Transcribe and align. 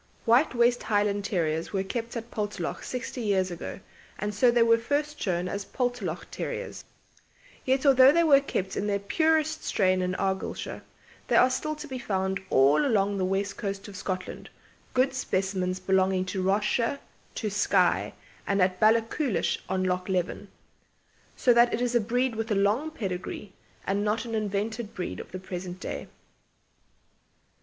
White 0.25 0.55
West 0.55 0.81
Highland 0.81 1.23
Terriers 1.25 1.73
were 1.73 1.83
kept 1.83 2.17
at 2.17 2.31
Poltalloch 2.31 2.83
sixty 2.83 3.21
years 3.21 3.51
ago, 3.51 3.79
and 4.17 4.33
so 4.33 4.49
they 4.49 4.63
were 4.63 4.79
first 4.79 5.21
shown 5.21 5.47
as 5.47 5.63
Poltalloch 5.65 6.25
Terriers. 6.31 6.83
Yet 7.65 7.85
although 7.85 8.11
they 8.11 8.23
were 8.23 8.39
kept 8.39 8.75
in 8.75 8.87
their 8.87 8.97
purest 8.97 9.63
strain 9.63 10.01
in 10.01 10.15
Argyllshire, 10.15 10.81
they 11.27 11.35
are 11.35 11.51
still 11.51 11.75
to 11.75 11.87
be 11.87 11.99
found 11.99 12.39
all 12.49 12.83
along 12.83 13.19
the 13.19 13.25
west 13.25 13.57
coast 13.57 13.87
of 13.87 13.95
Scotland, 13.95 14.49
good 14.95 15.13
specimens 15.13 15.79
belonging 15.79 16.25
to 16.25 16.41
Ross 16.41 16.63
shire, 16.63 16.97
to 17.35 17.51
Skye, 17.51 18.15
and 18.47 18.59
at 18.59 18.79
Ballachulish 18.79 19.59
on 19.69 19.83
Loch 19.83 20.09
Leven, 20.09 20.47
so 21.35 21.53
that 21.53 21.75
it 21.75 21.79
is 21.79 21.93
a 21.93 22.01
breed 22.01 22.33
with 22.35 22.49
a 22.49 22.55
long 22.55 22.89
pedigree 22.89 23.53
and 23.85 24.03
not 24.03 24.25
an 24.25 24.33
invented 24.33 24.95
breed 24.95 25.19
of 25.19 25.31
the 25.31 25.37
present 25.37 25.79
day. 25.79 26.07